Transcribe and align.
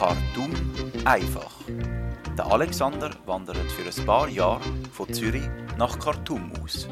Khartoum 0.00 0.50
einfach. 1.04 1.52
Der 2.38 2.46
Alexander 2.46 3.10
wandert 3.26 3.70
für 3.70 3.82
ein 3.82 4.06
paar 4.06 4.30
Jahre 4.30 4.62
von 4.94 5.12
Zürich 5.12 5.46
nach 5.76 5.98
Khartoum 5.98 6.50
aus. 6.64 6.88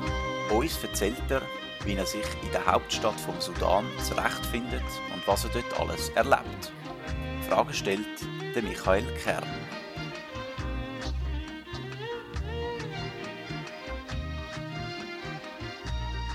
Uns 0.54 0.84
erzählt 0.84 1.22
er, 1.30 1.40
wie 1.86 1.94
er 1.94 2.04
sich 2.04 2.26
in 2.42 2.52
der 2.52 2.66
Hauptstadt 2.66 3.18
vom 3.18 3.40
Sudan 3.40 3.86
zurechtfindet 4.06 4.82
und 5.14 5.26
was 5.26 5.46
er 5.46 5.50
dort 5.54 5.80
alles 5.80 6.10
erlebt. 6.10 6.70
Fragen 7.48 7.72
stellt 7.72 8.04
der 8.54 8.62
Michael 8.62 9.06
Kern. 9.24 9.42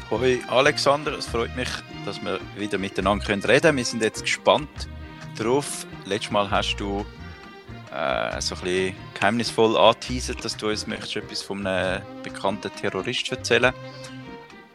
Hoi 0.09 0.41
Alexander, 0.47 1.11
es 1.19 1.27
freut 1.27 1.55
mich, 1.55 1.69
dass 2.03 2.19
wir 2.23 2.39
wieder 2.57 2.79
miteinander 2.79 3.29
reden 3.29 3.43
können. 3.43 3.77
Wir 3.77 3.85
sind 3.85 4.01
jetzt 4.01 4.23
gespannt 4.23 4.87
darauf. 5.37 5.85
Letztes 6.05 6.31
Mal 6.31 6.49
hast 6.49 6.75
du 6.77 7.05
äh, 7.93 8.41
so 8.41 8.55
ein 8.55 8.61
bisschen 8.61 8.95
geheimnisvoll 9.13 9.77
angeteasert, 9.77 10.43
dass 10.43 10.57
du 10.57 10.69
uns 10.69 10.87
möchtest 10.87 11.17
etwas 11.17 11.41
von 11.41 11.65
einem 11.65 12.01
bekannten 12.23 12.71
Terrorist 12.75 13.31
erzählen 13.31 13.73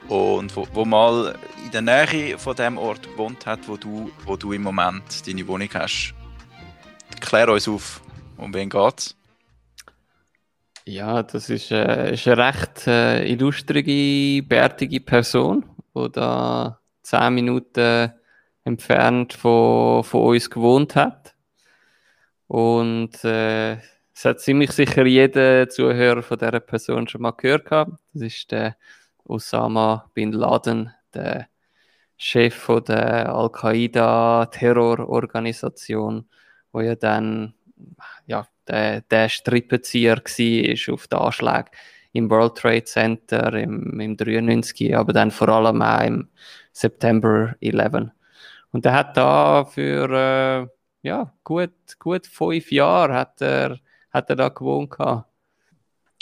und 0.08 0.54
wo, 0.56 0.66
wo, 0.72 0.84
mal 0.84 1.34
in 1.64 1.70
der 1.70 1.82
Nähe 1.82 2.38
von 2.38 2.56
dem 2.56 2.78
Ort 2.78 3.02
gewohnt 3.02 3.44
hat, 3.46 3.68
wo 3.68 3.76
du, 3.76 4.10
wo 4.24 4.36
du 4.36 4.52
im 4.52 4.62
Moment 4.62 5.26
deine 5.26 5.46
Wohnung 5.46 5.68
hast. 5.74 6.14
Klär 7.20 7.48
uns 7.50 7.68
auf, 7.68 8.00
um 8.36 8.54
wen 8.54 8.70
geht's? 8.70 9.14
Ja, 10.84 11.22
das 11.22 11.50
ist, 11.50 11.70
äh, 11.70 12.14
ist 12.14 12.26
eine 12.26 12.46
recht 12.48 12.86
äh, 12.86 13.26
illustrige, 13.30 14.42
bärtige 14.46 15.00
Person, 15.00 15.66
die 15.94 16.10
da 16.12 16.80
zehn 17.02 17.34
Minuten 17.34 18.12
entfernt 18.68 19.32
von, 19.32 20.04
von 20.04 20.22
uns 20.22 20.48
gewohnt 20.50 20.94
hat. 20.94 21.34
Und 22.46 23.24
äh, 23.24 23.78
es 24.14 24.24
hat 24.24 24.40
ziemlich 24.40 24.70
sicher 24.72 25.04
jeder 25.06 25.68
Zuhörer 25.68 26.22
von 26.22 26.38
dieser 26.38 26.60
Person 26.60 27.08
schon 27.08 27.22
mal 27.22 27.32
gehört 27.32 27.64
gehabt. 27.66 27.92
Das 28.12 28.22
ist 28.22 28.50
der 28.50 28.76
Osama 29.24 30.10
Bin 30.14 30.32
Laden, 30.32 30.92
der 31.14 31.48
Chef 32.16 32.54
von 32.54 32.84
der 32.84 33.32
Al-Qaida-Terrororganisation, 33.32 36.28
wo 36.72 36.80
ja 36.80 36.96
dann 36.96 37.54
ja, 38.26 38.46
der, 38.66 39.02
der 39.02 39.28
Strippenzieher 39.28 40.16
war 40.16 40.94
auf 40.94 41.06
den 41.06 41.18
Anschlag 41.18 41.70
im 42.12 42.30
World 42.30 42.56
Trade 42.56 42.84
Center 42.84 43.52
im, 43.54 44.00
im 44.00 44.16
93, 44.16 44.96
aber 44.96 45.12
dann 45.12 45.30
vor 45.30 45.48
allem 45.48 45.82
auch 45.82 46.02
im 46.02 46.28
September 46.72 47.54
11. 47.60 48.10
Und 48.72 48.84
er 48.86 48.92
hat 48.92 49.16
da 49.16 49.64
für 49.64 50.10
äh, 50.10 50.78
ja, 51.02 51.32
gut, 51.44 51.72
gut 51.98 52.26
fünf 52.26 52.70
Jahre 52.70 53.14
hat 53.14 53.40
er, 53.40 53.78
hat 54.10 54.30
er 54.30 54.36
da 54.36 54.48
gewohnt. 54.48 54.90
Gehabt. 54.90 55.28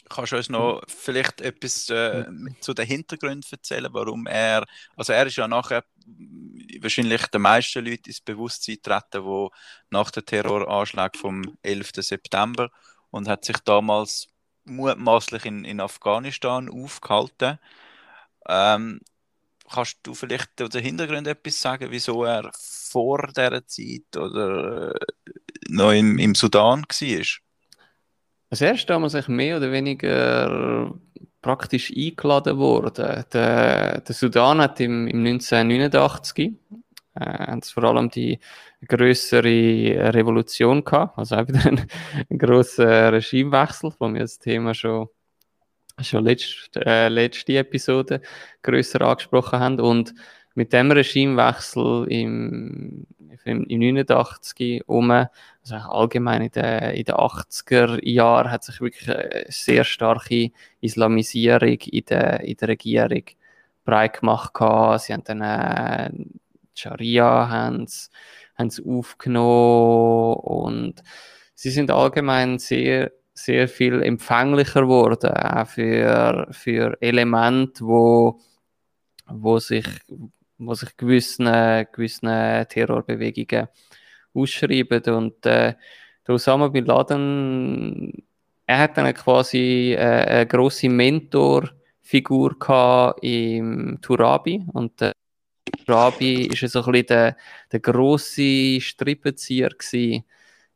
Kannst 0.09 0.33
du 0.33 0.37
uns 0.37 0.49
noch 0.49 0.83
vielleicht 0.87 1.41
etwas 1.41 1.89
äh, 1.91 2.25
zu 2.61 2.75
den 2.75 2.87
Hintergründen 2.87 3.49
erzählen, 3.51 3.93
warum 3.93 4.27
er, 4.27 4.65
also 4.97 5.13
er 5.13 5.27
ist 5.27 5.37
ja 5.37 5.49
nachher 5.49 5.85
wahrscheinlich 6.81 7.27
den 7.27 7.43
meisten 7.43 7.85
Leuten 7.85 8.09
ins 8.09 8.21
Bewusstsein 8.21 8.79
treten, 8.81 9.25
wo 9.25 9.51
nach 9.91 10.13
dem 10.13 10.25
Terroranschlag 10.25 11.17
vom 11.17 11.59
11. 11.63 11.91
September 11.97 12.71
und 13.11 13.27
hat 13.27 13.45
sich 13.45 13.59
damals 13.59 14.29
mutmaßlich 14.65 15.45
in, 15.45 15.65
in 15.65 15.81
Afghanistan 15.81 16.69
aufgehalten. 16.69 17.59
Ähm, 18.49 19.01
kannst 19.73 19.99
du 20.03 20.15
vielleicht 20.15 20.51
zu 20.57 20.69
den 20.69 20.83
Hintergrund 20.83 21.27
etwas 21.27 21.61
sagen, 21.61 21.89
wieso 21.91 22.25
er 22.25 22.51
vor 22.53 23.29
dieser 23.29 23.67
Zeit 23.67 24.17
oder 24.17 24.95
äh, 24.95 24.99
noch 25.69 25.93
im, 25.93 26.19
im 26.19 26.35
Sudan 26.35 26.83
war? 26.83 27.27
Als 28.49 28.61
erstes 28.61 28.87
damals 28.87 29.15
ich 29.15 29.29
mehr 29.29 29.57
oder 29.57 29.73
weniger 29.73 30.95
praktisch 31.47 31.93
eingeladen 31.97 32.59
worden. 32.59 33.25
Der, 33.33 34.01
der 34.01 34.15
Sudan 34.15 34.61
hat 34.61 34.81
im, 34.81 35.07
im 35.07 35.25
1989 35.25 36.55
äh, 37.15 37.61
vor 37.63 37.85
allem 37.85 38.11
die 38.11 38.41
größere 38.87 40.13
Revolution 40.13 40.85
gehabt, 40.85 41.17
also 41.17 41.37
auch 41.37 41.47
wieder 41.49 41.65
ein, 41.67 41.87
ein 42.29 42.39
grosser 42.39 43.13
Regimewechsel, 43.13 43.93
wo 43.99 44.13
wir 44.13 44.21
das 44.21 44.39
Thema 44.39 44.75
schon, 44.75 45.09
schon 46.03 46.25
letzte, 46.25 46.85
äh, 46.85 47.09
letzte 47.09 47.59
Episode 47.59 48.21
größer 48.63 49.01
angesprochen 49.01 49.61
haben. 49.61 49.81
Und 49.81 50.15
mit 50.55 50.73
dem 50.73 50.91
Regimewechsel 50.91 52.07
im, 52.09 53.07
im, 53.45 53.65
im 53.65 53.79
89 53.81 54.83
um, 54.87 55.11
also 55.11 55.75
allgemein 55.75 56.43
in 56.43 56.51
den, 56.51 56.95
in 56.95 57.05
den 57.05 57.15
80er 57.15 58.05
Jahren, 58.07 58.51
hat 58.51 58.65
sich 58.65 58.81
wirklich 58.81 59.09
eine 59.09 59.45
sehr 59.49 59.85
starke 59.85 60.51
Islamisierung 60.81 61.79
in 61.81 62.05
der, 62.07 62.41
in 62.41 62.57
der 62.57 62.69
Regierung 62.69 63.25
breit 63.85 64.21
gemacht. 64.21 64.55
Gehabt. 64.55 65.03
Sie 65.03 65.13
haben 65.13 65.25
dann 65.25 65.43
äh, 65.43 66.11
Scharia 66.75 67.49
haben 67.49 67.87
sie 67.87 68.85
aufgenommen 68.85 70.35
und 70.37 71.03
sie 71.55 71.71
sind 71.71 71.91
allgemein 71.91 72.59
sehr 72.59 73.13
sehr 73.37 73.69
viel 73.69 74.03
empfänglicher 74.03 74.83
geworden, 74.83 75.31
auch 75.31 75.67
für, 75.67 76.49
für 76.51 76.97
Elemente, 77.01 77.85
wo, 77.85 78.41
wo 79.27 79.59
sich, 79.59 79.87
wo 80.59 80.75
sich 80.75 80.97
gewissen, 80.97 81.47
gewissen 81.93 82.29
Terrorbewegungen 82.69 83.69
ausschreiben. 84.35 85.03
Und 85.15 85.45
äh, 85.45 85.75
der 86.27 86.35
Osama 86.35 86.69
Bin 86.69 86.87
Laden, 86.87 88.25
er 88.67 88.79
hat 88.79 88.97
dann 88.97 89.13
quasi 89.15 89.93
äh, 89.93 89.99
eine 89.99 90.47
grosse 90.47 90.89
Mentorfigur 90.89 92.57
im 93.21 93.99
Turabi. 94.01 94.65
Und 94.73 95.03
äh, 95.03 95.13
Turabi 95.85 96.47
ist 96.47 96.73
so 96.73 96.83
ein 96.85 96.93
bisschen 96.93 97.07
der, 97.09 97.37
der 97.71 97.81
grosse 97.81 98.81
Strippenzieher 98.81 99.71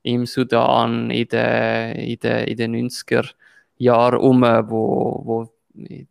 im 0.02 0.26
Sudan 0.26 1.10
in 1.10 1.28
den, 1.28 1.96
in 1.96 2.18
den, 2.18 2.48
in 2.48 2.56
den 2.56 2.90
90er 2.90 3.30
Jahren 3.76 4.18
um, 4.20 4.42
wo, 4.42 5.22
wo 5.24 5.52
die, 5.72 6.08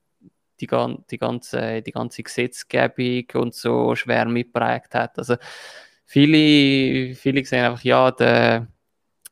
die, 0.60 1.18
ganze, 1.18 1.82
die 1.82 1.92
ganze 1.92 2.24
Gesetzgebung 2.24 3.26
und 3.42 3.54
so 3.54 3.96
schwer 3.96 4.26
mitprägt 4.26 4.94
hat. 4.96 5.18
Also 5.18 5.36
viele, 6.06 7.16
viele 7.16 7.46
sehen 7.46 7.66
einfach, 7.66 7.84
ja, 7.84 8.12
der, 8.12 8.68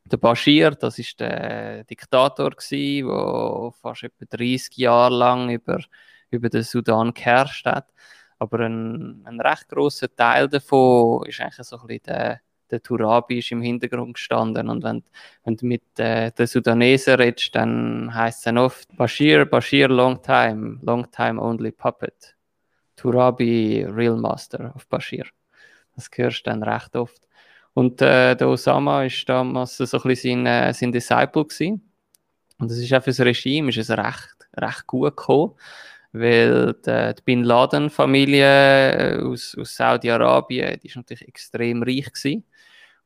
der 0.05 0.17
Bashir, 0.17 0.71
das 0.71 0.99
ist 0.99 1.19
der 1.19 1.83
Diktator 1.85 2.51
der 2.51 3.71
fast 3.81 4.03
etwa 4.03 4.25
30 4.29 4.77
Jahre 4.77 5.15
lang 5.15 5.49
über, 5.49 5.79
über 6.31 6.49
den 6.49 6.63
Sudan 6.63 7.13
geherrscht 7.13 7.65
hat. 7.65 7.91
Aber 8.39 8.59
ein, 8.59 9.23
ein 9.25 9.41
recht 9.41 9.67
großer 9.69 10.15
Teil 10.15 10.47
davon 10.47 11.25
ist 11.25 11.41
eigentlich 11.41 11.67
so 11.67 11.77
ein 11.77 11.87
bisschen 11.87 12.03
der, 12.05 12.41
der 12.71 12.81
Turabi 12.81 13.39
ist 13.39 13.51
im 13.51 13.61
Hintergrund 13.61 14.15
gestanden. 14.15 14.69
Und 14.69 14.83
wenn, 14.83 15.03
wenn 15.43 15.55
du 15.55 15.65
mit 15.65 15.83
äh, 15.97 16.31
den 16.31 16.47
Sudanesen 16.47 17.15
redest, 17.15 17.55
dann 17.55 18.13
heißt 18.13 18.39
es 18.39 18.43
dann 18.43 18.57
oft 18.57 18.95
Bashir, 18.97 19.45
Bashir, 19.45 19.87
long 19.87 20.21
time, 20.21 20.79
long 20.81 21.09
time 21.11 21.41
only 21.41 21.71
puppet. 21.71 22.35
Turabi, 22.95 23.85
real 23.89 24.17
master 24.17 24.73
of 24.75 24.87
Bashir. 24.87 25.25
Das 25.95 26.09
hörst 26.15 26.45
du 26.45 26.49
dann 26.49 26.63
recht 26.63 26.95
oft. 26.95 27.21
Und 27.73 28.01
äh, 28.01 28.35
der 28.35 28.47
Osama 28.49 29.03
ist 29.03 29.27
damals 29.29 29.77
so 29.77 29.97
ein 29.97 30.03
bisschen 30.03 30.45
sein, 30.45 30.69
äh, 30.69 30.73
sein 30.73 30.91
Disciple 30.91 31.45
gewesen. 31.45 31.87
Und 32.57 32.71
das 32.71 32.79
ist 32.79 32.91
auch 32.93 33.03
für 33.03 33.11
das 33.11 33.19
Regime 33.19 33.69
ist 33.69 33.77
es 33.77 33.91
recht, 33.91 34.35
recht 34.55 34.87
gut 34.87 35.15
gekommen, 35.15 35.53
weil 36.11 36.73
die, 36.73 37.13
die 37.15 37.21
Bin 37.23 37.43
Laden-Familie 37.43 39.19
äh, 39.19 39.21
aus, 39.21 39.55
aus 39.59 39.75
Saudi-Arabien, 39.75 40.79
die 40.81 40.87
ist 40.87 40.95
natürlich 40.95 41.27
extrem 41.27 41.83
reich 41.83 42.11
gewesen. 42.11 42.45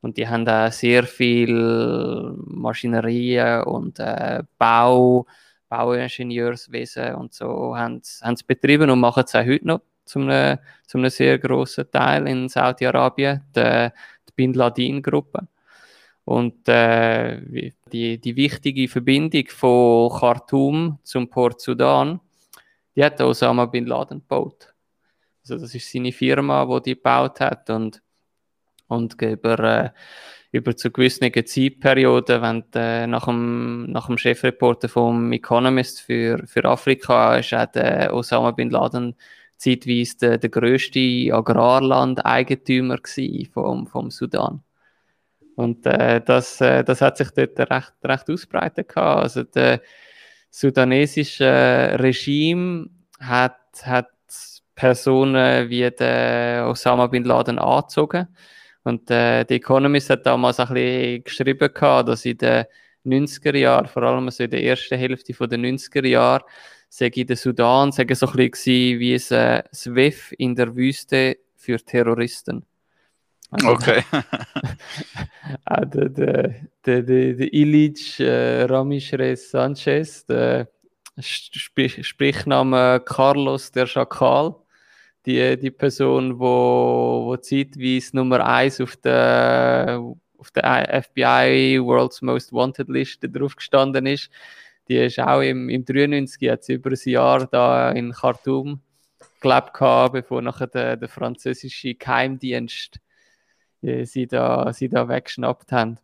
Und 0.02 0.16
die 0.16 0.28
haben 0.28 0.46
auch 0.48 0.72
sehr 0.72 1.04
viel 1.04 2.34
Maschinerien 2.44 3.62
und 3.62 4.00
äh, 4.00 4.42
Bau, 4.58 5.26
Bauingenieurswesen 5.68 7.14
und 7.14 7.32
so 7.32 7.76
haben 7.76 8.02
sie 8.02 8.44
betrieben 8.44 8.90
und 8.90 9.00
machen 9.00 9.22
es 9.24 9.34
auch 9.34 9.46
heute 9.46 9.66
noch 9.66 9.80
zum 10.04 10.28
einem, 10.28 10.58
zum 10.86 11.00
einem 11.00 11.10
sehr 11.10 11.38
grossen 11.38 11.90
Teil 11.90 12.26
in 12.26 12.48
Saudi-Arabien, 12.48 13.42
die, 13.54 13.88
die 14.28 14.32
Bin 14.34 14.52
Laden-Gruppe. 14.52 15.46
Und 16.24 16.68
äh, 16.68 17.70
die, 17.92 18.18
die 18.18 18.36
wichtige 18.36 18.88
Verbindung 18.88 19.46
von 19.48 20.10
Khartoum 20.10 20.98
zum 21.04 21.28
Port 21.28 21.60
Sudan, 21.60 22.20
die 22.94 23.04
hat 23.04 23.20
Osama 23.20 23.66
Bin 23.66 23.86
Laden 23.86 24.18
gebaut. 24.18 24.74
Also 25.42 25.58
das 25.58 25.74
ist 25.74 25.90
seine 25.90 26.12
Firma, 26.12 26.66
die 26.66 26.90
die 26.90 26.94
gebaut 26.96 27.40
hat 27.40 27.70
und, 27.70 28.01
und 28.92 29.20
über, 29.20 29.58
äh, 29.58 29.90
über 30.52 30.76
zu 30.76 30.90
gewissen 30.90 31.32
Zeitperioden, 31.32 32.42
wenn 32.42 32.64
äh, 32.74 33.06
nach, 33.06 33.26
dem, 33.26 33.90
nach 33.90 34.06
dem 34.06 34.18
Chefreporter 34.18 34.88
vom 34.88 35.32
Economist 35.32 36.02
für, 36.02 36.46
für 36.46 36.64
Afrika 36.64 37.36
ist 37.36 37.54
auch 37.54 37.66
der 37.66 38.14
Osama 38.14 38.50
Bin 38.50 38.70
Laden 38.70 39.16
zeitweise 39.56 40.16
der, 40.18 40.38
der 40.38 40.50
grösste 40.50 41.00
Agrarlandeigentümer 41.32 42.98
vom, 43.52 43.86
vom 43.86 44.10
Sudan. 44.10 44.62
Und 45.54 45.86
äh, 45.86 46.20
das, 46.20 46.60
äh, 46.60 46.82
das 46.82 47.00
hat 47.00 47.16
sich 47.16 47.30
dort 47.30 47.58
recht, 47.58 47.92
recht 48.04 48.30
ausbreitet. 48.30 48.96
Also 48.96 49.44
der 49.44 49.80
sudanesische 50.50 51.96
Regime 51.98 52.88
hat, 53.20 53.58
hat 53.84 54.08
Personen 54.74 55.68
wie 55.70 55.90
der 55.90 56.66
Osama 56.68 57.06
Bin 57.06 57.24
Laden 57.24 57.58
angezogen. 57.58 58.28
Und 58.84 59.10
äh, 59.10 59.44
die 59.44 59.54
Economist 59.54 60.10
hat 60.10 60.26
damals 60.26 60.58
ein 60.58 60.68
bisschen 60.74 61.24
geschrieben, 61.24 61.72
gehabt, 61.72 62.08
dass 62.08 62.24
in 62.24 62.38
den 62.38 62.64
90er 63.04 63.56
Jahren, 63.56 63.86
vor 63.86 64.02
allem 64.02 64.30
so 64.30 64.44
in 64.44 64.50
der 64.50 64.62
ersten 64.62 64.98
Hälfte 64.98 65.32
der 65.32 65.58
90er 65.58 66.06
Jahre, 66.06 66.44
sage 66.88 67.20
ich, 67.20 67.26
der 67.26 67.36
Sudan 67.36 67.92
sage 67.92 68.14
so 68.14 68.26
ein 68.26 68.50
bisschen 68.50 68.98
wie 68.98 69.14
ein 69.14 69.36
äh, 69.36 69.62
SWIFT 69.72 70.32
in 70.32 70.54
der 70.54 70.74
Wüste 70.76 71.38
für 71.56 71.78
Terroristen. 71.78 72.64
Also, 73.50 73.68
okay. 73.68 74.02
Ah, 75.64 75.84
der, 75.84 76.08
der, 76.08 76.54
der, 76.86 77.02
der, 77.02 77.52
Illich 77.52 78.18
äh, 78.20 78.62
Ramishres 78.62 79.50
Sanchez, 79.50 80.24
der 80.24 80.68
Sprich, 81.20 82.06
Sprichname 82.06 83.00
Carlos 83.04 83.70
der 83.70 83.86
Schakal, 83.86 84.54
die, 85.26 85.58
die 85.58 85.70
Person, 85.70 86.38
wo, 86.38 87.22
wo 87.26 87.36
zeitweise 87.36 88.16
Nummer 88.16 88.44
1 88.44 88.80
auf 88.80 88.96
der, 88.96 90.02
auf 90.38 90.50
der 90.50 91.02
FBI 91.02 91.78
World's 91.82 92.22
Most 92.22 92.52
Wanted 92.52 92.88
Liste 92.88 93.28
drauf 93.28 93.56
gestanden 93.56 94.06
ist, 94.06 94.30
die 94.88 94.96
ist 94.96 95.20
auch 95.20 95.40
im, 95.40 95.68
im 95.68 95.84
93, 95.84 96.50
hat 96.50 96.64
sie 96.64 96.74
über 96.74 96.90
ein 96.90 97.10
Jahr 97.10 97.46
da 97.46 97.92
in 97.92 98.12
Khartoum 98.12 98.80
gelebt 99.40 99.72
bevor 100.12 100.42
nachher 100.42 100.66
der, 100.68 100.96
der 100.96 101.08
französische 101.08 101.94
Geheimdienst 101.94 103.00
äh, 103.82 104.04
sie, 104.04 104.26
da, 104.26 104.72
sie 104.72 104.88
da 104.88 105.08
weggeschnappt 105.08 105.72
haben. 105.72 105.98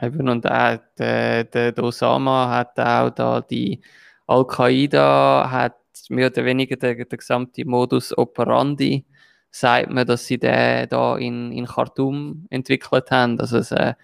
Eben, 0.00 0.28
und 0.28 0.50
auch 0.50 0.78
der, 0.98 1.44
der 1.44 1.78
Osama 1.78 2.50
hat 2.50 2.78
auch 2.78 3.10
da 3.10 3.40
die 3.40 3.80
Al-Qaida 4.26 5.50
hat 5.50 5.76
mehr 6.08 6.28
oder 6.28 6.44
weniger 6.44 6.76
der, 6.76 6.94
der 7.04 7.18
gesamte 7.18 7.64
Modus 7.64 8.16
operandi, 8.16 9.04
sagt 9.50 9.90
man, 9.90 10.06
dass 10.06 10.26
sie 10.26 10.38
den 10.38 10.88
da 10.88 11.16
in, 11.16 11.52
in 11.52 11.66
Khartoum 11.66 12.46
entwickelt 12.50 13.10
haben. 13.10 13.38
Also 13.40 13.58
das, 13.58 13.72
äh, 13.72 13.94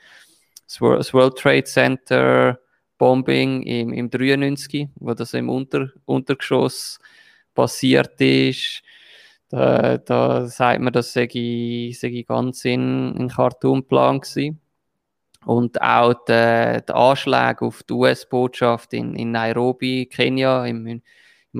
das 0.66 1.14
World 1.14 1.38
Trade 1.38 1.64
Center 1.64 2.58
Bombing 2.98 3.62
im, 3.62 3.92
im 3.92 4.10
93, 4.10 4.88
wo 4.96 5.14
das 5.14 5.34
im 5.34 5.48
Unter, 5.48 5.90
Untergeschoss 6.06 6.98
passiert 7.54 8.20
ist. 8.20 8.82
Da, 9.48 9.98
da 9.98 10.46
sagt 10.46 10.80
man, 10.80 10.92
das 10.92 11.12
sei, 11.12 11.92
sei 11.94 12.24
ganz 12.26 12.64
in, 12.64 13.14
in 13.16 13.28
Khartoum 13.28 13.86
plan 13.86 14.20
gewesen. 14.20 14.60
Und 15.44 15.80
auch 15.80 16.14
die, 16.24 16.80
die 16.88 16.92
Anschläge 16.92 17.64
auf 17.64 17.84
die 17.84 17.92
US-Botschaft 17.92 18.92
in, 18.92 19.14
in 19.14 19.30
Nairobi, 19.30 20.06
Kenia 20.06 20.66
im 20.66 21.02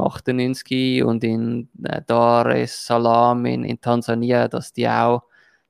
98 0.00 1.02
und 1.04 1.25
in 1.25 1.69
äh, 1.84 2.02
Dar 2.06 2.46
es 2.54 2.87
Salaam 2.87 3.44
in, 3.46 3.64
in 3.64 3.81
Tansania, 3.81 4.48
dass 4.48 4.72
die 4.72 4.88
auch 4.88 5.22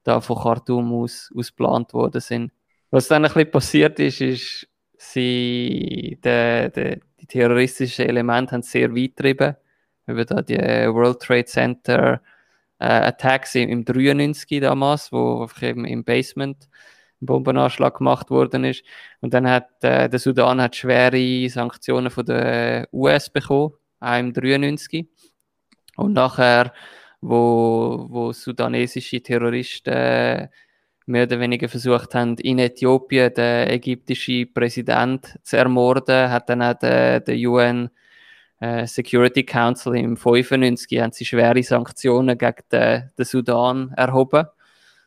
da 0.04 0.20
von 0.20 0.36
Khartoum 0.36 0.92
aus, 0.92 1.32
aus 1.36 1.48
geplant 1.48 1.92
worden 1.92 2.20
sind. 2.20 2.52
Was 2.90 3.08
dann 3.08 3.24
ein 3.24 3.32
bisschen 3.32 3.50
passiert 3.50 3.98
ist, 3.98 4.20
ist, 4.20 4.68
sie, 4.96 6.18
de, 6.22 6.70
de, 6.70 7.00
die 7.20 7.26
terroristischen 7.26 8.06
Elemente 8.06 8.52
haben 8.52 8.62
sehr 8.62 8.94
weit 8.94 9.16
getrieben. 9.16 9.56
Über 10.06 10.24
die 10.24 10.56
World 10.56 11.20
Trade 11.20 11.44
Center 11.46 12.20
äh, 12.78 12.84
Attacks 12.86 13.54
im, 13.54 13.68
im 13.68 13.84
93 13.84 14.60
damals, 14.60 15.10
wo 15.12 15.48
eben 15.60 15.84
im 15.84 16.04
Basement 16.04 16.68
ein 17.20 17.26
Bombenanschlag 17.26 17.98
gemacht 17.98 18.30
worden 18.30 18.64
ist. 18.64 18.84
Und 19.20 19.34
dann 19.34 19.48
hat 19.48 19.82
äh, 19.82 20.08
der 20.08 20.18
Sudan 20.18 20.60
hat 20.60 20.76
schwere 20.76 21.48
Sanktionen 21.48 22.10
von 22.10 22.26
der 22.26 22.88
US 22.92 23.30
bekommen, 23.30 23.72
auch 24.00 24.18
im 24.18 24.32
93. 24.32 25.08
Und 25.96 26.12
nachher, 26.12 26.72
wo, 27.20 28.06
wo 28.08 28.32
sudanesische 28.32 29.22
Terroristen 29.22 29.92
äh, 29.92 30.48
mehr 31.06 31.24
oder 31.24 31.40
weniger 31.40 31.68
versucht 31.68 32.14
haben, 32.14 32.36
in 32.38 32.58
Äthiopien 32.58 33.32
den 33.32 33.68
ägyptischen 33.70 34.52
Präsident 34.52 35.38
zu 35.42 35.56
ermorden, 35.56 36.30
hat 36.30 36.48
dann 36.48 36.62
auch 36.62 36.74
der, 36.74 37.20
der 37.20 37.36
UN 37.36 37.90
äh, 38.60 38.86
Security 38.86 39.44
Council 39.44 39.96
im 39.96 40.16
95 40.16 41.00
haben 41.00 41.12
sie 41.12 41.24
schwere 41.24 41.62
Sanktionen 41.62 42.36
gegen 42.36 42.62
den, 42.72 43.10
den 43.16 43.24
Sudan 43.24 43.92
erhoben. 43.96 44.46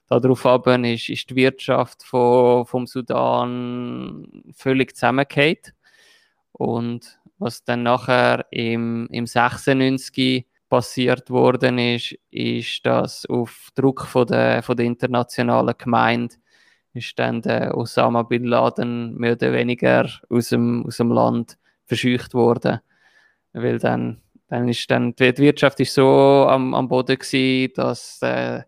Daraufhin 0.08 0.86
ist, 0.86 1.10
ist 1.10 1.30
die 1.30 1.36
Wirtschaft 1.36 2.04
von, 2.04 2.66
vom 2.66 2.88
Sudan 2.88 4.44
völlig 4.56 4.96
zusammengefallen. 4.96 5.58
Und 6.52 7.19
was 7.40 7.64
dann 7.64 7.84
nachher 7.84 8.46
im, 8.52 9.08
im 9.12 9.26
96 9.26 10.46
passiert 10.70 11.30
worden 11.32 11.80
ist, 11.80 12.16
ist, 12.30 12.86
dass 12.86 13.26
auf 13.26 13.70
Druck 13.76 14.06
von 14.06 14.28
der, 14.28 14.62
von 14.62 14.78
der 14.78 14.86
internationalen 14.86 15.74
Gemeinde 15.78 16.36
ist 16.94 17.18
dann 17.18 17.42
der 17.42 17.76
Osama 17.78 18.24
Bin 18.24 18.44
Laden 18.44 19.16
mehr 19.16 19.34
oder 19.34 19.54
weniger 19.54 20.10
aus 20.30 20.50
dem, 20.50 20.86
aus 20.86 20.98
dem 20.98 21.12
Land 21.12 21.58
verscheucht 21.86 22.34
worden. 22.34 22.80
Weil 23.54 23.80
dann, 23.80 24.22
dann 24.48 24.68
ist 24.68 24.90
dann, 24.92 25.16
die 25.16 25.38
Wirtschaft 25.38 25.80
ist 25.80 25.94
so 25.94 26.46
am, 26.48 26.74
am 26.74 26.88
Boden 26.88 27.18
gewesen, 27.18 27.74
dass 27.76 28.22
äh, 28.22 28.64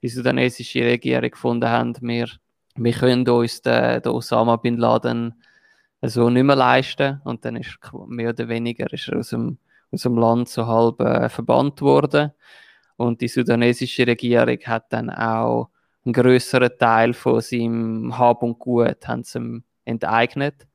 die 0.00 0.08
sudanesische 0.08 0.84
Regierung 0.84 1.30
gefunden 1.30 1.68
haben, 1.68 1.94
wir, 2.00 2.28
wir 2.76 2.92
können 2.92 3.28
uns 3.28 3.62
den, 3.62 4.00
den 4.02 4.12
Osama 4.12 4.56
Bin 4.56 4.78
Laden 4.78 5.34
so 6.08 6.28
nicht 6.30 6.44
mehr 6.44 6.56
leisten. 6.56 7.20
Und 7.24 7.44
dann 7.44 7.56
ist 7.56 7.78
mehr 8.08 8.30
oder 8.30 8.48
weniger 8.48 8.92
ist 8.92 9.08
er 9.08 9.18
aus 9.18 9.30
dem, 9.30 9.58
aus 9.90 10.02
dem 10.02 10.16
Land 10.16 10.48
so 10.48 10.66
halb 10.66 11.00
äh, 11.00 11.28
verbannt 11.28 11.80
worden. 11.80 12.32
Und 12.96 13.20
die 13.20 13.28
sudanesische 13.28 14.06
Regierung 14.06 14.58
hat 14.64 14.92
dann 14.92 15.10
auch 15.10 15.70
einen 16.04 16.12
größeren 16.12 16.70
Teil 16.78 17.14
von 17.14 17.40
seinem 17.40 18.18
Hab 18.18 18.42
und 18.42 18.58
Gut 18.58 19.06
haben 19.06 19.24
sie 19.24 19.62
enteignet. 19.84 20.66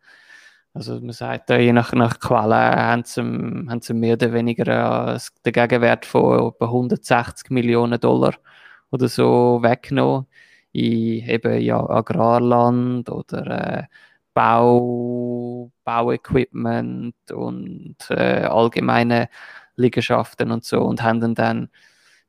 Also 0.74 1.00
man 1.02 1.12
sagt, 1.12 1.50
je 1.50 1.74
nach, 1.74 1.92
nach 1.94 2.20
Quelle 2.20 2.56
haben 2.56 3.04
sie, 3.04 3.22
haben 3.22 3.82
sie 3.82 3.94
mehr 3.94 4.14
oder 4.14 4.32
weniger 4.32 5.16
äh, 5.16 5.20
den 5.46 5.54
Gegenwert 5.54 6.06
von 6.06 6.50
etwa 6.50 6.66
160 6.66 7.50
Millionen 7.50 8.00
Dollar 8.00 8.36
oder 8.92 9.08
so 9.08 9.60
weggenommen 9.64 10.28
in 10.74 11.28
eben 11.28 11.62
ja, 11.62 11.80
Agrarland 11.80 13.10
oder 13.10 13.80
äh, 13.80 13.84
Bau, 14.38 15.72
Bauequipment 15.84 17.16
und 17.32 17.96
äh, 18.12 18.44
allgemeine 18.44 19.30
Liegenschaften 19.78 20.52
und 20.52 20.64
so 20.64 20.84
und 20.84 21.02
haben 21.02 21.34
dann 21.34 21.70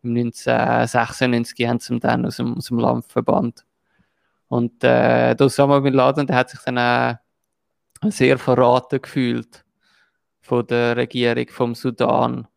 im 0.02 0.16
1996 0.16 1.68
haben 1.68 1.80
sie 1.80 1.98
dann 1.98 2.24
aus 2.24 2.38
dem, 2.38 2.56
aus 2.56 2.68
dem 2.68 2.78
Land 2.78 3.04
verbannt. 3.04 3.66
Und 4.48 4.82
äh, 4.84 5.34
der 5.34 5.44
Osama 5.46 5.80
Bin 5.80 5.92
Laden, 5.92 6.26
der 6.26 6.36
hat 6.36 6.48
sich 6.48 6.60
dann 6.60 6.78
äh, 6.78 7.16
sehr 8.10 8.38
verraten 8.38 9.02
gefühlt 9.02 9.66
von 10.40 10.66
der 10.66 10.96
Regierung 10.96 11.48
vom 11.50 11.74
Sudan 11.74 12.48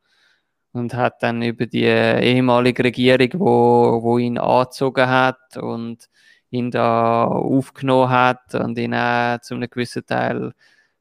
und 0.72 0.93
hat 0.93 1.22
dann 1.24 1.41
über 1.41 1.65
die 1.65 1.84
ehemalige 1.84 2.86
Regierung, 2.86 3.31
wo, 3.34 4.01
wo 4.01 4.17
ihn 4.17 4.38
angezogen 4.38 5.10
hat 5.10 5.58
und 5.58 6.10
ihn 6.51 6.72
da 6.72 7.25
aufgenommen 7.25 8.10
hat 8.10 8.55
und 8.55 8.77
ihn 8.77 8.93
auch 8.93 9.39
zu 9.41 9.55
einem 9.55 9.70
gewissen 9.70 10.05
Teil 10.05 10.53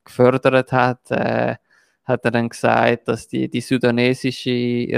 gefördert 0.05 0.73
hat, 0.73 1.11
äh, 1.11 1.57
hat 2.05 2.25
er 2.25 2.31
dann 2.31 2.49
gesagt, 2.49 3.09
dass 3.09 3.29
die, 3.29 3.49
die 3.49 3.61
sudanesische 3.61 4.51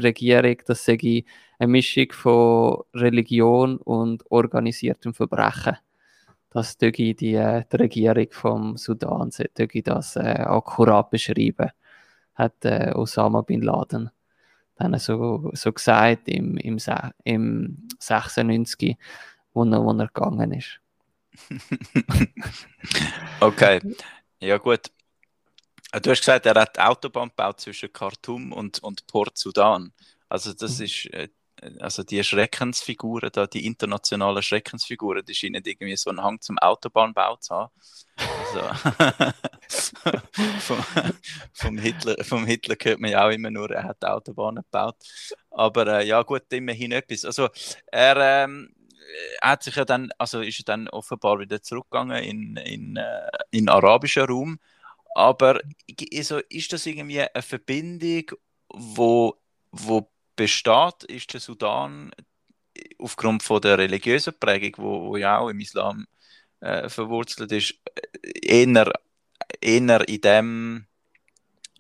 Regierung, 0.03 0.57
das 0.67 0.85
sei 0.85 1.25
eine 1.59 1.69
Mischung 1.69 2.13
von 2.13 2.83
Religion 2.95 3.79
und 3.79 4.25
organisiertem 4.31 5.15
Verbrechen. 5.15 5.77
Das 6.51 6.77
die, 6.77 7.15
die, 7.15 7.35
äh, 7.35 7.65
die 7.71 7.77
Regierung 7.77 8.29
vom 8.31 8.77
Sudan 8.77 9.31
das 9.85 10.17
äh, 10.17 10.21
akkurat 10.21 11.11
beschreiben, 11.11 11.71
hat 12.35 12.65
äh, 12.65 12.93
Osama 12.95 13.43
bin 13.43 13.63
Laden 13.63 14.11
dann 14.83 14.99
so, 14.99 15.51
so 15.55 15.73
gesagt 15.73 16.29
im, 16.29 16.57
im, 16.57 16.79
im 17.25 17.89
96, 17.99 18.97
wo 19.53 19.65
er, 19.65 19.85
wo 19.85 19.93
er 19.93 20.07
gegangen 20.07 20.53
ist. 20.53 20.81
okay, 23.41 23.81
ja 24.41 24.59
gut. 24.59 24.91
Du 26.03 26.11
hast 26.11 26.21
gesagt, 26.21 26.47
er 26.47 26.55
hat 26.55 26.79
Autobahn 26.79 27.29
gebaut 27.29 27.61
zwischen 27.61 27.93
Khartoum 27.93 28.53
und, 28.53 28.83
und 28.83 29.07
Port 29.07 29.37
Sudan. 29.37 29.93
Also 30.29 30.55
das 30.55 30.79
mhm. 30.79 30.85
ist, 30.85 31.07
äh, 31.13 31.29
also 31.81 32.03
die 32.03 32.23
Schreckensfiguren 32.25 33.31
da, 33.33 33.47
die 33.47 33.67
internationalen 33.67 34.43
Schreckensfiguren, 34.43 35.25
die 35.25 35.35
scheinen 35.35 35.63
irgendwie 35.65 35.97
so 35.97 36.11
einen 36.11 36.23
Hang 36.23 36.41
zum 36.41 36.59
Autobahnbau 36.59 37.37
zu 37.37 37.55
haben. 37.55 37.73
Also, 38.17 39.33
vom, 40.59 40.85
vom, 41.53 41.79
Hitler, 41.79 42.17
vom 42.25 42.47
Hitler 42.47 42.77
hört 42.83 43.01
man 43.01 43.11
ja 43.11 43.27
auch 43.27 43.31
immer 43.31 43.51
nur, 43.51 43.71
er 43.71 43.85
hat 43.85 44.05
Autobahnen 44.05 44.65
gebaut. 44.65 44.97
Aber 45.51 45.87
äh, 45.87 46.07
ja 46.07 46.23
gut, 46.23 46.45
immerhin 46.51 46.93
etwas. 46.93 47.25
Also 47.25 47.49
er, 47.87 48.45
ähm, 48.45 48.75
hat 49.41 49.63
sich 49.63 49.77
ja 49.77 49.85
dann, 49.85 50.11
also 50.19 50.41
ist 50.41 50.61
er 50.61 50.65
dann 50.65 50.89
offenbar 50.89 51.39
wieder 51.39 51.63
zurückgegangen 51.63 52.23
in, 52.23 52.57
in, 52.57 52.97
äh, 52.97 53.29
in 53.51 53.69
arabischen 53.69 54.25
Raum. 54.25 54.59
Aber 55.15 55.61
also, 56.17 56.39
ist 56.49 56.73
das 56.73 56.87
irgendwie 56.87 57.21
eine 57.21 57.43
Verbindung, 57.43 58.25
wo, 58.69 59.37
wo 59.71 60.11
besteht? 60.37 61.05
Ist 61.09 61.33
der 61.33 61.41
Sudan 61.41 62.11
aufgrund 62.99 63.43
von 63.43 63.61
der 63.61 63.79
religiösen 63.79 64.39
Prägung, 64.39 64.73
wo, 64.83 65.11
wo 65.11 65.17
ja 65.17 65.39
auch 65.39 65.49
im 65.49 65.61
Islam 65.61 66.07
äh, 66.61 66.89
verwurzelt 66.89 67.53
ist, 67.53 67.75
eher, 68.23 68.91
eher 69.61 70.09
in 70.09 70.21
dem 70.21 70.87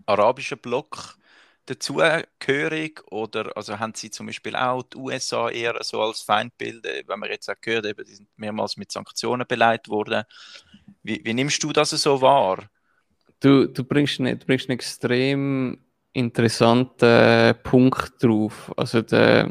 arabischen 0.06 0.58
Block 0.58 1.16
dazugehörig 1.66 3.02
oder 3.10 3.56
also 3.56 3.78
haben 3.78 3.94
sie 3.94 4.10
zum 4.10 4.26
Beispiel 4.26 4.56
auch 4.56 4.82
die 4.82 4.96
USA 4.96 5.48
eher 5.48 5.78
so 5.82 6.00
als 6.00 6.22
Feindbild, 6.22 6.84
äh, 6.84 7.04
wenn 7.06 7.18
man 7.18 7.30
jetzt 7.30 7.48
auch 7.48 7.60
gehört, 7.60 7.86
eben, 7.86 8.04
die 8.04 8.14
sind 8.14 8.28
mehrmals 8.36 8.76
mit 8.76 8.90
Sanktionen 8.90 9.46
beleidigt 9.46 9.88
worden. 9.88 10.24
Wie, 11.02 11.20
wie 11.24 11.34
nimmst 11.34 11.62
du 11.62 11.72
das 11.72 11.90
so 11.90 12.20
wahr? 12.20 12.68
Du, 13.40 13.66
du, 13.66 13.84
bringst, 13.84 14.20
einen, 14.20 14.38
du 14.38 14.46
bringst 14.46 14.68
einen 14.68 14.78
extrem 14.78 15.78
interessanten 16.12 17.54
Punkt 17.62 18.22
drauf. 18.22 18.72
Also 18.76 19.02
der, 19.02 19.50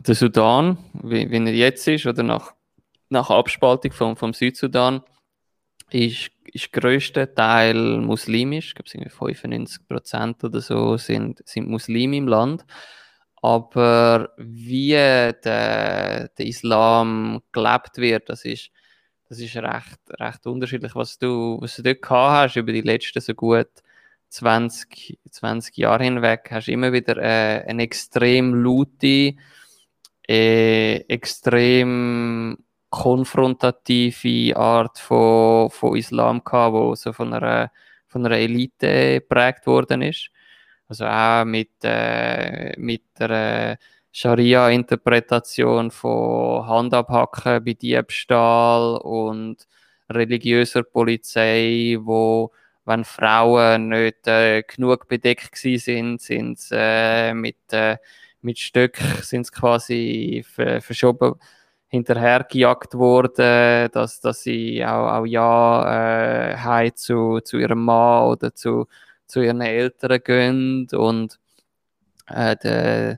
der 0.00 0.14
Sudan, 0.14 0.78
wie, 0.92 1.30
wie 1.30 1.36
er 1.36 1.54
jetzt 1.54 1.86
ist, 1.88 2.06
oder 2.06 2.22
nach, 2.22 2.54
nach 3.08 3.30
Abspaltung 3.30 3.92
vom, 3.92 4.16
vom 4.16 4.32
Südsudan, 4.32 5.02
ist, 5.90 6.30
ist 6.44 6.72
größter 6.72 7.34
Teil 7.34 7.98
muslimisch. 8.00 8.68
Ich 8.68 8.74
glaube, 8.74 8.90
95 8.90 9.88
Prozent 9.88 10.44
oder 10.44 10.60
so 10.60 10.96
sind, 10.96 11.42
sind 11.46 11.68
Muslime 11.68 12.16
im 12.16 12.28
Land. 12.28 12.64
Aber 13.42 14.34
wie 14.36 14.90
der, 14.92 16.28
der 16.28 16.46
Islam 16.46 17.40
gelebt 17.52 17.96
wird, 17.96 18.28
das 18.28 18.44
ist, 18.44 18.70
das 19.28 19.38
ist 19.38 19.56
recht, 19.56 19.98
recht 20.18 20.46
unterschiedlich. 20.46 20.94
Was 20.94 21.18
du, 21.18 21.58
was 21.60 21.76
du 21.76 21.82
dort 21.82 22.02
gehabt 22.02 22.48
hast 22.50 22.56
über 22.56 22.72
die 22.72 22.82
letzten 22.82 23.20
so 23.20 23.34
gut 23.34 23.68
20, 24.28 25.18
20 25.30 25.76
Jahre 25.76 26.04
hinweg, 26.04 26.48
hast 26.50 26.68
du 26.68 26.72
immer 26.72 26.92
wieder 26.92 27.16
äh, 27.16 27.64
eine 27.66 27.82
extrem 27.82 28.54
laute, 28.54 29.34
äh, 30.28 30.96
extrem 31.08 32.58
konfrontative 32.90 34.56
Art 34.56 34.98
von, 34.98 35.70
von 35.70 35.96
Islam 35.96 36.42
gehabt, 36.44 36.74
wo 36.74 36.94
so 36.94 37.12
von 37.12 37.32
einer, 37.32 37.70
von 38.08 38.26
einer 38.26 38.36
Elite 38.36 39.20
geprägt 39.20 39.66
worden 39.66 40.02
ist. 40.02 40.30
Also 40.88 41.06
auch 41.06 41.44
mit, 41.44 41.70
äh, 41.84 42.74
mit 42.78 43.02
der 43.18 43.78
Scharia-Interpretation 44.12 45.90
von 45.90 46.66
Handabhacken 46.66 47.64
bei 47.64 47.74
Diebstahl 47.74 48.96
und 48.98 49.68
religiöser 50.10 50.82
Polizei, 50.82 51.96
wo 52.00 52.52
wenn 52.84 53.04
Frauen 53.04 53.88
nicht 53.88 54.26
äh, 54.26 54.62
genug 54.62 55.06
bedeckt 55.08 55.56
sind, 55.56 56.20
sind 56.20 56.58
sie 56.58 56.74
äh, 56.76 57.34
mit, 57.34 57.56
äh, 57.70 57.98
mit 58.42 58.58
Stöcken 58.58 59.22
sind 59.22 59.50
quasi 59.52 60.44
verschoben 60.80 61.34
hinterhergejagt 61.90 62.94
worden, 62.94 63.90
dass, 63.92 64.20
dass 64.20 64.42
sie 64.42 64.84
auch, 64.84 65.20
auch 65.20 65.26
ja 65.26 66.52
äh, 66.54 66.94
zu, 66.94 67.40
zu 67.40 67.58
ihrem 67.58 67.84
Mann 67.84 68.28
oder 68.28 68.54
zu, 68.54 68.86
zu 69.26 69.40
ihren 69.42 69.60
Eltern 69.60 70.20
gehen 70.24 70.88
und 70.92 71.38
äh, 72.28 72.56
de, 72.56 73.16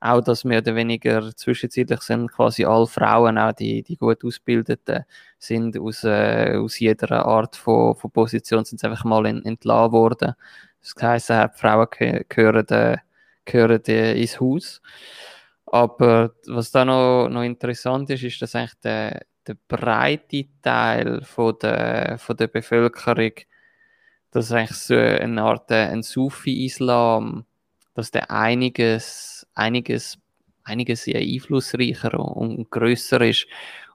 auch, 0.00 0.20
dass 0.20 0.44
mehr 0.44 0.58
oder 0.58 0.74
weniger 0.74 1.34
zwischenzeitlich 1.36 2.00
sind 2.02 2.32
quasi 2.32 2.64
alle 2.64 2.86
Frauen, 2.88 3.38
auch 3.38 3.52
die, 3.52 3.82
die 3.82 3.96
gut 3.96 4.24
ausgebildeten, 4.24 5.04
sind 5.38 5.78
aus, 5.78 6.04
äh, 6.04 6.56
aus 6.56 6.78
jeder 6.80 7.24
Art 7.24 7.56
von, 7.56 7.94
von 7.96 8.10
Position 8.10 8.64
sind 8.64 8.82
einfach 8.84 9.04
mal 9.04 9.26
in, 9.26 9.44
entlassen 9.44 9.92
worden. 9.92 10.34
Das 10.80 10.94
heisst, 11.02 11.28
die 11.30 11.46
Frauen 11.54 11.86
gehören, 12.28 12.66
äh, 12.68 12.98
gehören 13.44 13.82
äh, 13.86 14.20
ins 14.20 14.40
Haus. 14.40 14.82
Aber 15.72 16.34
was 16.48 16.70
da 16.70 16.84
noch, 16.84 17.30
noch 17.30 17.42
interessant 17.42 18.10
ist, 18.10 18.22
ist, 18.22 18.42
dass 18.42 18.54
eigentlich 18.54 18.74
der, 18.84 19.22
der 19.46 19.56
breite 19.68 20.44
Teil 20.60 21.22
von 21.24 21.54
der, 21.62 22.18
von 22.18 22.36
der 22.36 22.48
Bevölkerung, 22.48 23.32
dass 24.32 24.52
eigentlich 24.52 24.76
so 24.76 24.94
eine 24.94 25.42
Art 25.42 25.70
äh, 25.70 25.86
ein 25.86 26.02
Sufi-Islam, 26.02 27.46
dass 27.94 28.10
der 28.10 28.30
einiges, 28.30 29.46
einiges, 29.54 30.18
einiges 30.62 31.08
einflussreicher 31.08 32.20
und, 32.20 32.58
und 32.58 32.70
größer 32.70 33.22
ist. 33.22 33.46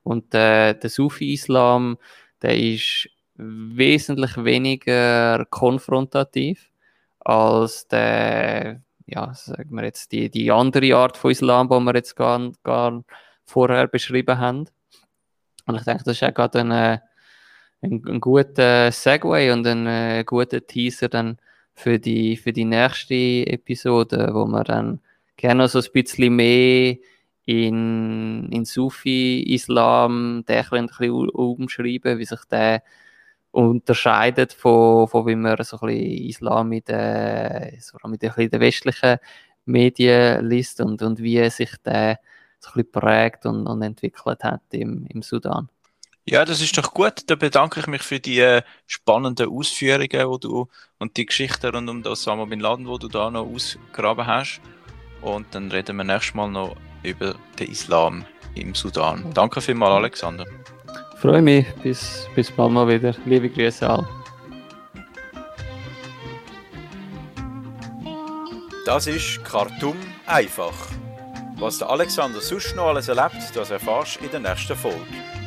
Und 0.02 0.34
äh, 0.34 0.74
der 0.74 0.90
Sufi-Islam, 0.90 2.00
der 2.42 2.58
ist 2.58 3.08
wesentlich 3.36 4.36
weniger 4.44 5.46
konfrontativ 5.46 6.72
als 7.20 7.88
der 7.88 8.82
ja, 9.08 9.34
sagen 9.34 9.74
wir 9.76 9.84
jetzt, 9.86 10.12
die, 10.12 10.30
die 10.30 10.52
andere 10.52 10.96
Art 10.96 11.18
von 11.18 11.32
Islam, 11.32 11.70
die 11.70 11.80
wir 11.80 11.96
jetzt 11.96 12.16
gar, 12.16 12.52
gar 12.64 13.04
vorher 13.46 13.88
beschrieben 13.88 14.38
haben. 14.38 14.66
Und 15.66 15.76
ich 15.76 15.84
denke, 15.84 16.04
das 16.04 16.18
ist 16.18 16.24
auch 16.24 16.34
gerade 16.34 16.60
ein, 16.60 16.72
äh, 16.72 17.00
ein, 17.82 18.04
ein 18.06 18.20
guter 18.20 18.92
Segway 18.92 19.52
und 19.52 19.66
ein, 19.66 19.88
ein 19.88 20.20
äh, 20.20 20.24
guter 20.26 20.66
Teaser 20.66 21.10
dann 21.10 21.38
für 21.74 22.00
die, 22.00 22.36
für 22.38 22.52
die 22.52 22.66
nächste 22.66 23.16
Episode, 23.48 24.30
wo 24.34 24.46
wir 24.46 24.64
dann 24.64 25.00
gerne 25.38 25.68
so 25.68 25.80
ein 25.80 25.92
bisschen 25.94 26.36
mehr 26.36 26.98
in, 27.46 28.52
in 28.52 28.66
Sufi-Islam 28.66 30.40
ein 30.40 30.44
bisschen 30.44 31.30
umschreiben, 31.30 32.20
wie 32.20 32.26
sich 32.26 32.44
der 32.52 32.84
unterscheidet 33.58 34.54
von, 34.54 35.08
von 35.08 35.26
wie 35.26 35.36
man 35.36 35.58
so 35.64 35.80
ein 35.80 35.88
bisschen 35.88 36.28
Islam 36.30 36.70
mit, 36.70 36.90
äh, 36.90 37.76
so 37.80 37.98
mit 38.08 38.24
ein 38.24 38.50
den 38.50 38.60
westlichen 38.60 39.18
Medien 39.66 40.48
liest 40.48 40.80
und, 40.80 41.02
und 41.02 41.20
wie 41.20 41.50
sich 41.50 41.72
der 41.84 42.20
so 42.60 42.70
ein 42.70 42.74
bisschen 42.74 42.92
prägt 42.92 43.48
und, 43.48 43.66
und 43.66 43.82
entwickelt 43.82 44.44
hat 44.44 44.62
im, 44.72 45.08
im 45.08 45.24
Sudan. 45.24 45.70
Ja, 46.26 46.46
das 46.46 46.62
ist 46.62 46.78
doch 46.78 46.94
gut. 46.94 47.24
Da 47.28 47.36
bedanke 47.36 47.80
ich 47.80 47.88
mich 47.88 48.04
für 48.04 48.20
die 48.20 48.40
äh, 48.42 48.62
spannenden 48.86 49.50
Ausführungen 49.50 50.28
wo 50.28 50.38
du, 50.38 50.68
und 51.00 51.18
die 51.18 51.26
Geschichte 51.26 51.72
rund 51.72 51.90
um 51.90 52.06
Osama 52.06 52.46
Bin 52.46 52.60
Laden, 52.60 52.88
wo 52.88 53.00
du 53.00 53.08
da 53.08 53.32
noch 53.32 53.48
ausgraben 53.48 54.28
hast. 54.28 54.62
Und 55.22 55.48
dann 55.56 55.72
reden 55.72 55.96
wir 55.96 56.04
nächstes 56.04 56.36
Mal 56.36 56.52
noch 56.52 56.76
über 57.02 57.34
den 57.58 57.72
Islam 57.72 58.24
im 58.54 58.76
Sudan. 58.76 59.26
Danke 59.34 59.62
vielmals, 59.62 59.96
Alexander. 59.96 60.46
Freue 61.22 61.42
mich. 61.42 61.66
Bis, 61.84 62.28
bis 62.36 62.52
bald 62.52 62.72
mal 62.72 62.88
wieder. 62.88 63.14
Liebe 63.26 63.50
Grüße 63.50 63.90
alle. 63.90 64.08
Das 68.86 69.08
ist 69.08 69.44
Khartoum 69.44 69.98
einfach. 70.26 70.74
Was 71.58 71.80
der 71.80 71.90
Alexander 71.90 72.40
sonst 72.40 72.76
noch 72.76 72.88
alles 72.88 73.08
erlebt, 73.08 73.36
das 73.54 73.72
erfährst 73.72 74.20
du 74.22 74.26
in 74.26 74.32
der 74.32 74.40
nächsten 74.40 74.78
Folge. 74.78 75.02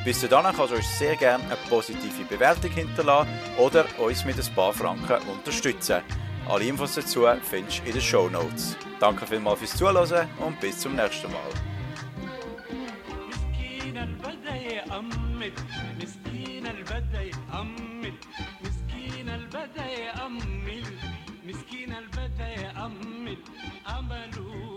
Bis 0.05 0.21
dahin 0.29 0.55
kannst 0.57 0.73
du 0.73 0.77
uns 0.77 0.99
sehr 0.99 1.15
gerne 1.15 1.45
eine 1.45 1.57
positive 1.69 2.25
Bewertung 2.29 2.71
hinterlassen 2.73 3.31
oder 3.57 3.85
uns 3.99 4.25
mit 4.25 4.37
ein 4.37 4.55
paar 4.55 4.73
Franken 4.73 5.27
unterstützen. 5.29 6.01
Alle 6.49 6.65
Infos 6.65 6.97
dazu 6.97 7.27
findest 7.43 7.79
du 7.79 7.87
in 7.87 7.93
den 7.93 8.03
Show 8.03 8.29
Notes. 8.29 8.77
Danke 8.99 9.25
vielmals 9.25 9.61
fürs 9.61 9.77
Zuhören 9.77 10.29
und 10.45 10.59
bis 10.59 10.79
zum 10.79 10.97
nächsten 10.97 11.31
Mal. 11.31 11.70
يأمل 15.43 15.53
مسكين 16.03 16.67
البدا 16.67 17.21
يأمل 17.23 18.15
مسكين 18.65 19.29
البدا 19.29 19.85
يأمل 19.87 20.85
مسكين 21.45 21.93
البدا 21.93 22.49
يأمل 22.49 23.37
أمله 23.99 24.77